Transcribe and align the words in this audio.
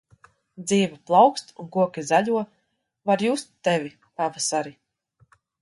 Dzīve 0.69 0.97
plaukst 1.09 1.53
un 1.63 1.69
koki 1.75 2.05
zaļo, 2.13 2.43
var 3.11 3.25
just 3.29 3.55
Tevi, 3.69 3.93
pavasari. 4.23 4.75